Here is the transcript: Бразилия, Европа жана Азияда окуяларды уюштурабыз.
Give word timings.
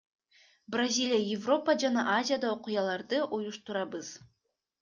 Бразилия, 0.75 1.19
Европа 1.35 1.75
жана 1.85 2.05
Азияда 2.15 2.49
окуяларды 2.57 3.21
уюштурабыз. 3.39 4.11